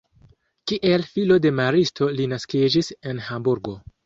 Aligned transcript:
Kiel 0.71 1.03
filo 1.09 1.37
de 1.43 1.51
maristo 1.59 2.09
li 2.21 2.27
naskiĝis 2.33 2.91
en 3.13 3.23
Hamburgo. 3.29 3.77